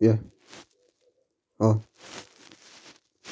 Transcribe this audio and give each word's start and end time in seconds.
yeah. 0.00 0.16
Oh. 1.60 1.82